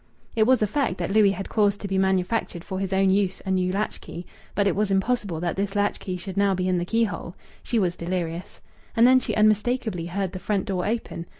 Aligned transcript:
It 0.35 0.47
was 0.47 0.63
a 0.63 0.65
fact 0.65 0.97
that 0.97 1.11
Louis 1.11 1.29
had 1.29 1.47
caused 1.47 1.79
to 1.81 1.87
be 1.87 1.99
manufactured 1.99 2.63
for 2.63 2.79
his 2.79 2.91
own 2.91 3.11
use 3.11 3.39
a 3.45 3.51
new 3.51 3.71
latch 3.71 4.01
key. 4.01 4.25
But 4.55 4.65
it 4.65 4.75
was 4.75 4.89
impossible 4.89 5.39
that 5.41 5.55
this 5.55 5.75
latch 5.75 5.99
key 5.99 6.17
should 6.17 6.37
now 6.37 6.55
be 6.55 6.67
in 6.67 6.79
the 6.79 6.85
keyhole. 6.85 7.35
She 7.61 7.77
was 7.77 7.95
delirious. 7.95 8.61
And 8.95 9.05
then 9.05 9.19
she 9.19 9.35
unmistakably 9.35 10.07
heard 10.07 10.31
the 10.31 10.39
front 10.39 10.65
door 10.65 10.87
open. 10.87 11.27